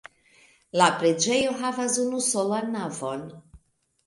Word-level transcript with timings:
La 0.81 0.87
preĝejo 1.01 1.53
havas 1.59 1.99
unusolan 2.05 2.73
navon. 2.79 3.23